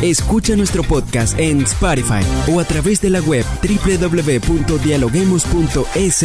[0.00, 6.24] Escucha nuestro podcast en Spotify o a través de la web www.dialoguemos.es.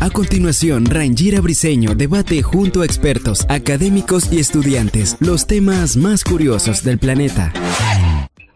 [0.00, 6.84] A continuación, Rangira Briseño debate junto a expertos, académicos y estudiantes los temas más curiosos
[6.84, 7.52] del planeta.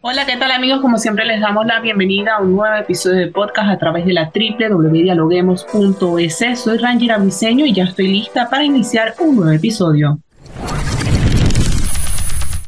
[0.02, 0.80] Hola, ¿qué tal amigos?
[0.80, 4.14] Como siempre les damos la bienvenida a un nuevo episodio de podcast a través de
[4.14, 6.58] la www.dialoguemos.es.
[6.58, 10.18] Soy Rangira Briseño y ya estoy lista para iniciar un nuevo episodio.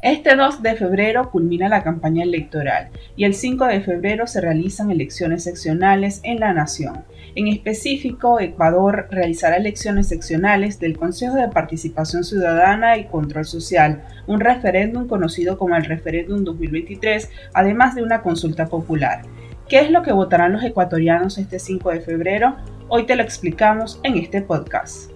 [0.03, 4.91] Este 2 de febrero culmina la campaña electoral y el 5 de febrero se realizan
[4.91, 7.05] elecciones seccionales en la nación.
[7.37, 14.41] En específico, Ecuador realizará elecciones seccionales del Consejo de Participación Ciudadana y Control Social, un
[14.41, 19.23] referéndum conocido como el Referéndum 2023, además de una consulta popular.
[19.69, 22.57] ¿Qué es lo que votarán los ecuatorianos este 5 de febrero?
[22.89, 25.12] Hoy te lo explicamos en este podcast.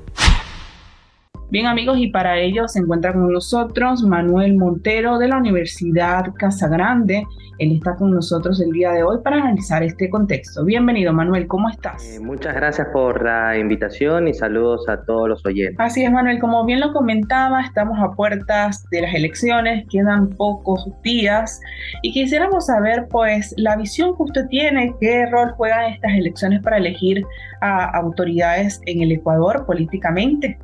[1.48, 7.24] Bien amigos, y para ello se encuentra con nosotros Manuel Montero de la Universidad Casagrande.
[7.58, 10.64] Él está con nosotros el día de hoy para analizar este contexto.
[10.64, 12.04] Bienvenido Manuel, ¿cómo estás?
[12.04, 15.76] Eh, muchas gracias por la invitación y saludos a todos los oyentes.
[15.78, 20.90] Así es Manuel, como bien lo comentaba, estamos a puertas de las elecciones, quedan pocos
[21.04, 21.60] días
[22.02, 26.78] y quisiéramos saber pues la visión que usted tiene, qué rol juegan estas elecciones para
[26.78, 27.24] elegir
[27.60, 30.58] a autoridades en el Ecuador políticamente.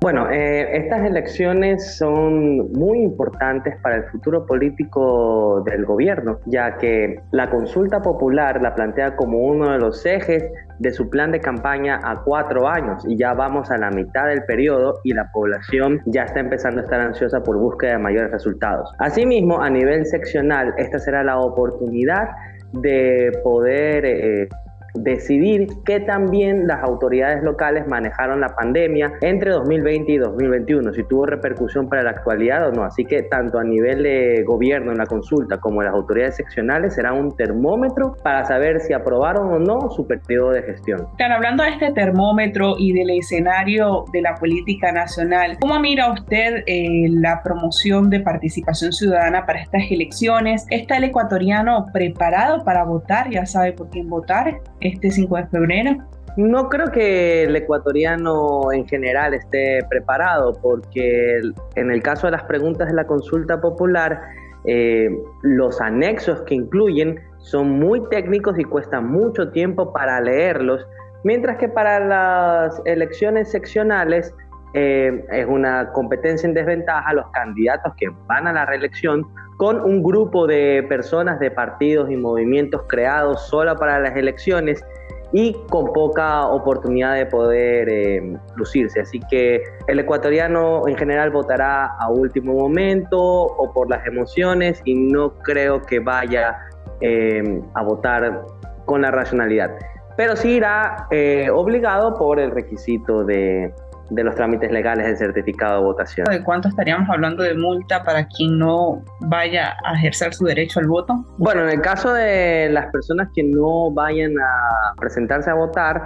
[0.00, 7.20] Bueno, eh, estas elecciones son muy importantes para el futuro político del gobierno, ya que
[7.30, 10.44] la consulta popular la plantea como uno de los ejes
[10.80, 14.44] de su plan de campaña a cuatro años y ya vamos a la mitad del
[14.44, 18.92] periodo y la población ya está empezando a estar ansiosa por búsqueda de mayores resultados.
[18.98, 22.28] Asimismo, a nivel seccional, esta será la oportunidad
[22.72, 24.48] de poder eh,
[24.94, 31.26] decidir que también las autoridades locales manejaron la pandemia entre 2020 y 2021, si tuvo
[31.26, 32.84] repercusión para la actualidad o no.
[32.84, 37.12] Así que tanto a nivel de gobierno en la consulta como las autoridades seccionales será
[37.12, 41.06] un termómetro para saber si aprobaron o no su periodo de gestión.
[41.16, 46.64] Claro, hablando de este termómetro y del escenario de la política nacional, ¿cómo mira usted
[46.66, 50.66] eh, la promoción de participación ciudadana para estas elecciones?
[50.70, 53.30] ¿Está el ecuatoriano preparado para votar?
[53.30, 54.60] ¿Ya sabe por quién votar?
[54.82, 55.96] Este 5 de febrero?
[56.36, 61.40] No creo que el ecuatoriano en general esté preparado, porque
[61.74, 64.22] en el caso de las preguntas de la consulta popular,
[64.64, 65.10] eh,
[65.42, 70.86] los anexos que incluyen son muy técnicos y cuestan mucho tiempo para leerlos,
[71.24, 74.34] mientras que para las elecciones seccionales
[74.74, 79.26] eh, es una competencia en desventaja los candidatos que van a la reelección
[79.58, 84.84] con un grupo de personas, de partidos y movimientos creados solo para las elecciones
[85.32, 89.00] y con poca oportunidad de poder eh, lucirse.
[89.00, 94.94] Así que el ecuatoriano en general votará a último momento o por las emociones y
[94.94, 96.58] no creo que vaya
[97.00, 98.44] eh, a votar
[98.84, 99.70] con la racionalidad.
[100.16, 103.72] Pero sí irá eh, obligado por el requisito de,
[104.14, 106.26] de los trámites legales del certificado de votación.
[106.30, 110.86] ¿De cuánto estaríamos hablando de multa para quien no vaya a ejercer su derecho al
[110.86, 111.24] voto?
[111.38, 116.02] Bueno, en el caso de las personas que no vayan a presentarse a votar,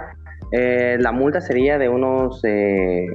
[0.51, 3.07] eh, la multa sería de unos, eh,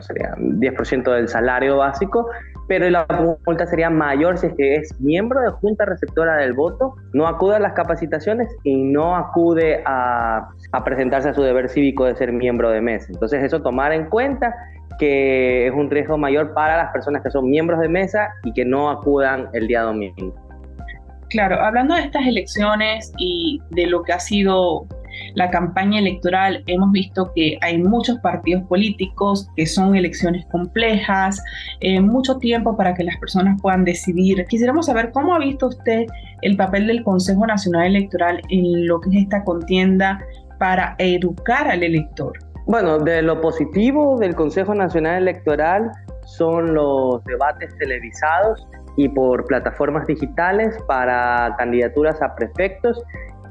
[0.00, 0.34] sería?
[0.38, 2.28] 10% del salario básico
[2.72, 3.06] pero la
[3.44, 7.56] multa sería mayor si es que es miembro de junta receptora del voto, no acude
[7.56, 10.48] a las capacitaciones y no acude a,
[10.82, 13.08] presentarse a su deber cívico de ser miembro de mesa.
[13.12, 14.54] Entonces eso tomar en cuenta
[14.98, 18.64] que es un riesgo mayor para las personas que son miembros de mesa y que
[18.64, 20.34] no acudan el día domingo.
[21.28, 24.86] Claro, hablando de estas elecciones y de lo que ha sido
[25.34, 31.42] la campaña electoral hemos visto que hay muchos partidos políticos, que son elecciones complejas,
[31.80, 34.44] eh, mucho tiempo para que las personas puedan decidir.
[34.46, 36.06] Quisiéramos saber cómo ha visto usted
[36.42, 40.22] el papel del Consejo Nacional Electoral en lo que es esta contienda
[40.58, 42.32] para educar al elector.
[42.66, 45.90] Bueno, de lo positivo del Consejo Nacional Electoral
[46.24, 48.66] son los debates televisados
[48.96, 53.02] y por plataformas digitales para candidaturas a prefectos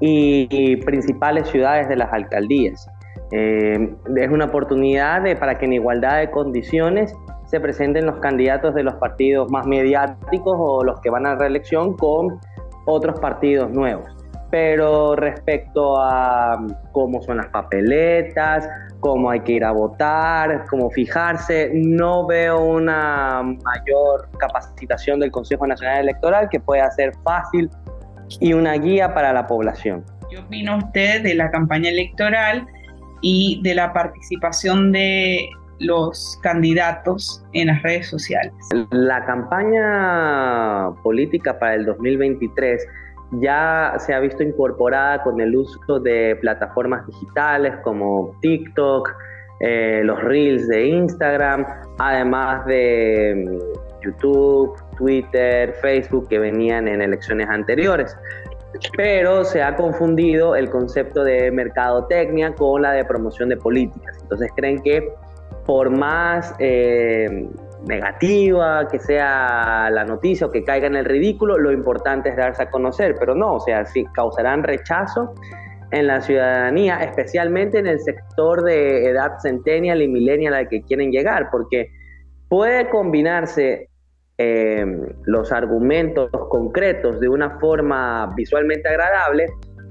[0.01, 2.89] y, principales ciudades de las alcaldías.
[3.31, 7.15] Eh, es una oportunidad para que en igualdad de condiciones
[7.45, 11.95] se presenten los candidatos de los partidos más mediáticos o los que van a reelección
[11.95, 12.39] con
[12.86, 14.09] otros partidos nuevos.
[14.50, 16.62] pero respecto a
[16.92, 18.68] cómo son las papeletas,
[19.00, 25.65] cómo hay que ir a votar, cómo fijarse, no veo una mayor capacitación del Consejo
[25.65, 27.69] Nacional Electoral que pueda ser fácil
[28.39, 30.03] y una guía para la población.
[30.29, 32.65] ¿Qué opina usted de la campaña electoral
[33.21, 35.49] y de la participación de
[35.79, 38.53] los candidatos en las redes sociales?
[38.91, 42.87] La campaña política para el 2023
[43.39, 49.09] ya se ha visto incorporada con el uso de plataformas digitales como TikTok,
[49.61, 51.65] eh, los reels de Instagram,
[51.97, 53.59] además de
[54.03, 58.15] YouTube, Twitter, Facebook que venían en elecciones anteriores.
[58.95, 64.18] Pero se ha confundido el concepto de mercadotecnia con la de promoción de políticas.
[64.21, 65.13] Entonces creen que
[65.65, 67.48] por más eh,
[67.86, 72.63] negativa que sea la noticia o que caiga en el ridículo, lo importante es darse
[72.63, 75.33] a conocer, pero no, o sea, sí causarán rechazo
[75.92, 81.12] en la ciudadanía, especialmente en el sector de edad centennial y millennial al que quieren
[81.12, 81.92] llegar, porque
[82.48, 83.89] puede combinarse
[84.41, 84.85] eh,
[85.25, 89.45] los argumentos concretos de una forma visualmente agradable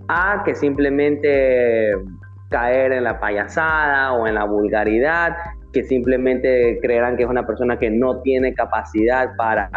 [0.09, 1.95] a que simplemente
[2.49, 5.37] caer en la payasada o en la vulgaridad
[5.73, 9.71] que simplemente creerán que es una persona que no tiene capacidad para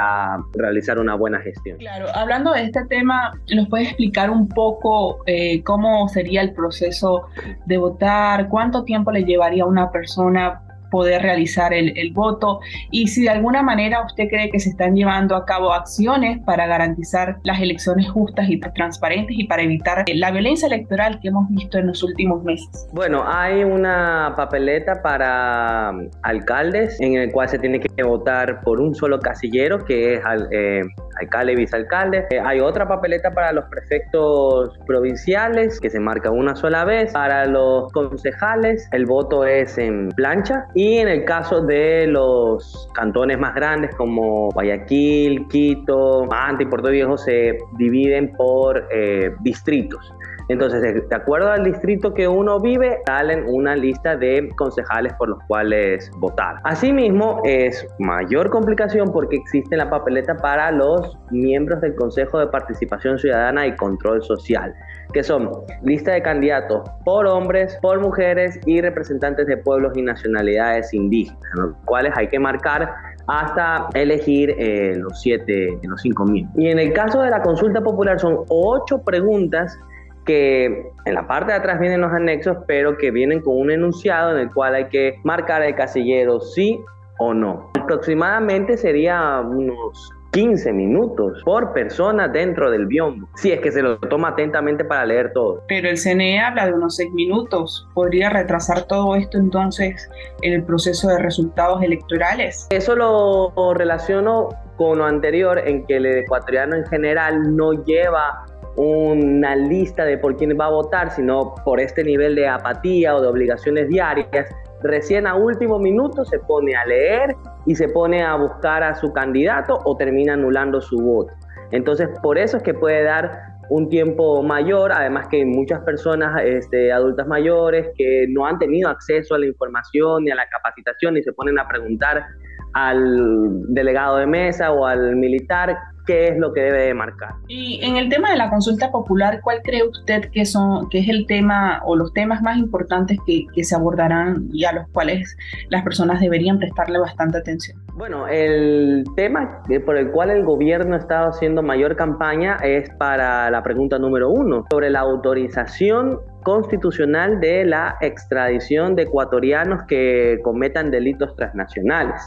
[0.54, 1.78] realizar una buena gestión.
[1.78, 7.28] Claro, hablando de este tema, ¿nos puede explicar un poco eh, cómo sería el proceso
[7.68, 8.50] de votar?
[8.50, 10.62] ¿Cuánto tiempo le llevaría a una persona
[10.94, 12.60] poder realizar el, voto
[12.92, 16.68] y si de alguna manera usted cree que se están llevando a cabo acciones para
[16.68, 21.80] garantizar las elecciones justas y transparentes y para evitar la violencia electoral que hemos visto
[21.80, 22.88] en los últimos meses.
[22.94, 28.80] Bueno, hay una papeleta para um, alcaldes en el cual se tiene que votar por
[28.80, 30.81] un solo casillero que es eh,
[31.19, 32.27] alcalde y vicealcalde.
[32.30, 37.12] Eh, hay otra papeleta para los prefectos provinciales que se marca una sola vez.
[37.12, 43.38] Para los concejales el voto es en plancha y en el caso de los cantones
[43.38, 50.13] más grandes como Guayaquil, Quito, Manta y Puerto Viejo se dividen por eh, distritos.
[50.50, 55.40] Entonces, de acuerdo al distrito que uno vive, salen una lista de concejales por los
[55.48, 56.57] cuales votar.
[56.63, 63.18] Asimismo, es mayor complicación porque existe la papeleta para los miembros del Consejo de Participación
[63.18, 64.74] Ciudadana y Control Social,
[65.13, 65.50] que son
[65.84, 71.75] lista de candidatos por hombres, por mujeres y representantes de pueblos y nacionalidades indígenas, los
[71.86, 72.94] cuales hay que marcar
[73.28, 76.48] hasta elegir eh, los siete, los cinco mil.
[76.56, 79.80] Y en el caso de la consulta popular son ocho preguntas
[80.25, 84.31] que en la parte de atrás vienen los anexos, pero que vienen con un enunciado
[84.31, 86.80] en el cual hay que marcar el casillero sí
[87.20, 87.72] o no.
[87.80, 94.00] Aproximadamente sería unos 15 minutos por persona dentro del biombo, si es que se lo
[94.00, 95.64] toma atentamente para leer todo.
[95.68, 97.88] Pero el CNE habla de unos 6 minutos.
[97.94, 100.10] ¿Podría retrasar todo esto entonces
[100.42, 102.68] en el proceso de resultados electorales?
[102.72, 108.44] Eso lo relaciono con lo anterior, en que el ecuatoriano en general no lleva
[108.75, 113.22] una lista de por quién va a votar, sino por este nivel de apatía o
[113.22, 114.50] de obligaciones diarias,
[114.81, 117.36] recién a último minuto se pone a leer
[117.66, 121.34] y se pone a buscar a su candidato o termina anulando su voto.
[121.72, 126.92] Entonces, por eso es que puede dar un tiempo mayor, además que muchas personas este,
[126.92, 131.24] adultas mayores que no han tenido acceso a la información ni a la capacitación y
[131.24, 132.25] se ponen a preguntar
[132.74, 137.36] al delegado de mesa o al militar qué es lo que debe de marcar.
[137.48, 141.10] Y en el tema de la consulta popular, ¿cuál cree usted que, son, que es
[141.10, 145.38] el tema o los temas más importantes que, que se abordarán y a los cuales
[145.69, 147.79] las personas deberían prestarle bastante atención?
[147.95, 153.62] Bueno, el tema por el cual el gobierno estado haciendo mayor campaña es para la
[153.62, 161.36] pregunta número uno, sobre la autorización constitucional de la extradición de ecuatorianos que cometan delitos
[161.36, 162.22] transnacionales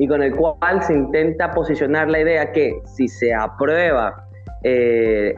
[0.00, 4.24] y con el cual se intenta posicionar la idea que si se aprueba
[4.62, 5.34] eh,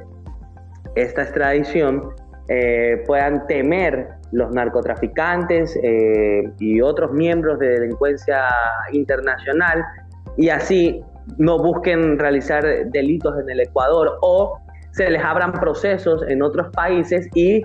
[0.94, 2.10] esta extradición,
[2.48, 8.44] eh, puedan temer los narcotraficantes eh, y otros miembros de delincuencia
[8.92, 9.84] internacional
[10.36, 11.02] y así
[11.38, 14.60] no busquen realizar delitos en el Ecuador o
[14.92, 17.62] se les abran procesos en otros países y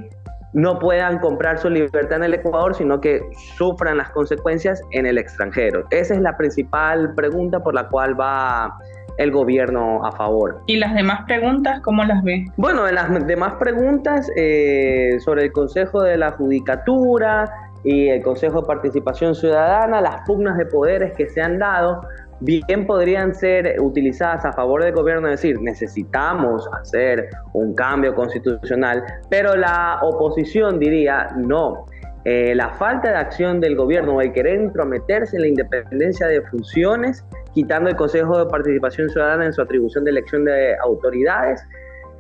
[0.54, 3.22] no puedan comprar su libertad en el Ecuador, sino que
[3.58, 5.86] sufran las consecuencias en el extranjero.
[5.92, 8.78] Esa es la principal pregunta por la cual va
[9.18, 10.62] el gobierno a favor.
[10.68, 12.46] ¿Y las demás preguntas, cómo las ve?
[12.56, 17.50] Bueno, en las demás preguntas eh, sobre el Consejo de la Judicatura
[17.84, 22.02] y el Consejo de Participación Ciudadana, las pugnas de poderes que se han dado,
[22.40, 29.04] bien podrían ser utilizadas a favor del gobierno, es decir, necesitamos hacer un cambio constitucional,
[29.30, 31.86] pero la oposición diría no.
[32.26, 37.24] Eh, la falta de acción del gobierno el querer intrometerse en la independencia de funciones,
[37.54, 41.66] quitando el Consejo de Participación Ciudadana en su atribución de elección de autoridades,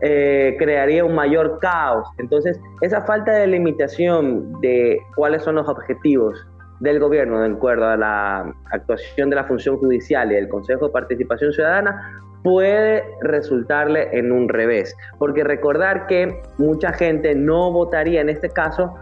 [0.01, 2.07] eh, crearía un mayor caos.
[2.19, 6.47] Entonces, esa falta de limitación de cuáles son los objetivos
[6.79, 10.91] del gobierno de acuerdo a la actuación de la función judicial y del Consejo de
[10.91, 18.29] Participación Ciudadana puede resultarle en un revés, porque recordar que mucha gente no votaría en
[18.29, 18.93] este caso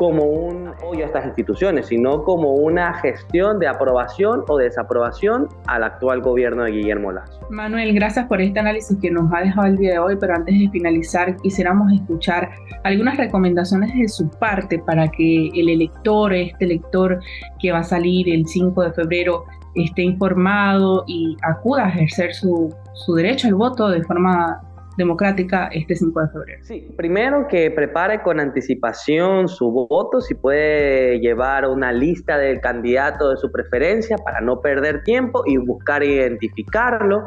[0.00, 5.84] como un apoyo a estas instituciones, sino como una gestión de aprobación o desaprobación al
[5.84, 7.38] actual gobierno de Guillermo Lazo.
[7.50, 10.58] Manuel, gracias por este análisis que nos ha dejado el día de hoy, pero antes
[10.58, 12.48] de finalizar quisiéramos escuchar
[12.84, 17.20] algunas recomendaciones de su parte para que el elector, este elector
[17.58, 22.74] que va a salir el 5 de febrero, esté informado y acuda a ejercer su,
[22.94, 24.62] su derecho al voto de forma
[25.00, 26.64] democrática este 5 de febrero.
[26.64, 33.30] Sí, primero que prepare con anticipación su voto, si puede llevar una lista del candidato
[33.30, 37.24] de su preferencia para no perder tiempo y buscar identificarlo.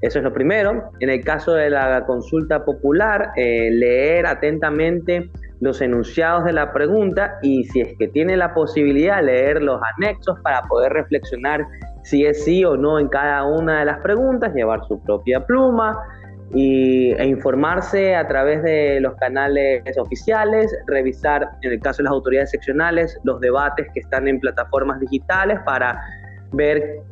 [0.00, 0.90] Eso es lo primero.
[1.00, 7.38] En el caso de la consulta popular, eh, leer atentamente los enunciados de la pregunta
[7.42, 11.66] y si es que tiene la posibilidad, leer los anexos para poder reflexionar
[12.02, 15.98] si es sí o no en cada una de las preguntas, llevar su propia pluma,
[16.54, 22.12] y, e informarse a través de los canales oficiales, revisar, en el caso de las
[22.12, 26.00] autoridades seccionales, los debates que están en plataformas digitales para
[26.52, 27.02] ver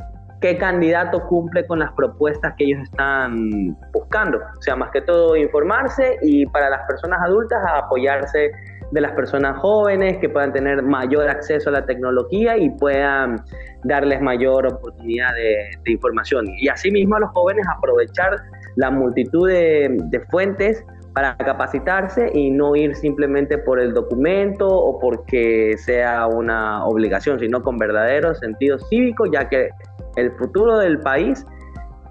[0.40, 4.38] qué candidato cumple con las propuestas que ellos están buscando.
[4.38, 8.50] O sea, más que todo informarse y para las personas adultas apoyarse
[8.90, 13.44] de las personas jóvenes que puedan tener mayor acceso a la tecnología y puedan
[13.84, 16.46] darles mayor oportunidad de, de información.
[16.58, 18.36] Y asimismo a los jóvenes aprovechar
[18.78, 25.74] la multitud de, fuentes para capacitarse y no ir simplemente por el documento o porque
[25.78, 29.70] sea una obligación, sino con verdadero sentido cívico, ya que
[30.14, 31.44] el futuro del país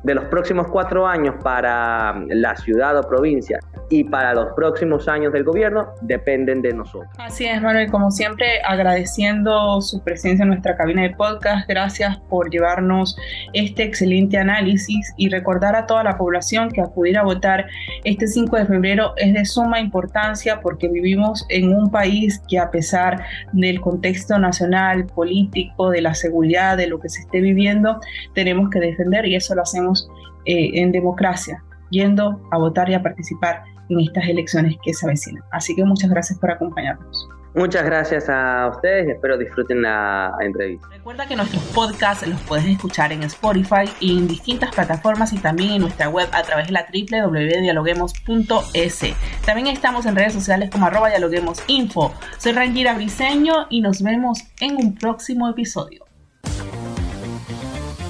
[0.03, 3.59] de los próximos cuatro años para la ciudad o provincia
[3.89, 7.09] y para los próximos años del gobierno dependen de nosotros.
[7.17, 11.67] Así es, Manuel, como siempre, agradeciendo su presencia en nuestra cabina de podcast.
[11.67, 13.17] Gracias por llevarnos
[13.53, 17.67] este excelente análisis y recordar a toda la población que acudir a votar
[18.03, 22.69] este 5 de febrero es de suma importancia porque vivimos en un país que a
[22.71, 27.99] pesar del contexto nacional, político, de la seguridad, de lo que se esté viviendo,
[28.33, 30.09] tenemos que defender y eso lo hacemos
[30.45, 35.43] eh, en democracia, yendo a votar y a participar en estas elecciones que se avecinan.
[35.51, 37.27] Así que muchas gracias por acompañarnos.
[37.57, 40.87] Muchas gracias a ustedes y espero disfruten la entrevista.
[40.91, 45.71] Recuerda que nuestros podcasts los puedes escuchar en Spotify y en distintas plataformas y también
[45.71, 49.01] en nuestra web a través de la www.dialoguemos.es.
[49.43, 52.13] También estamos en redes sociales como arroba dialoguemosinfo.
[52.37, 56.06] Soy Rangira Briseño y nos vemos en un próximo episodio.